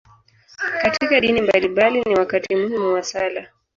Katika 0.81 1.19
dini 1.21 1.41
mbalimbali, 1.41 2.01
ni 2.01 2.15
wakati 2.15 2.55
muhimu 2.55 2.93
wa 2.93 3.03
sala. 3.03 3.47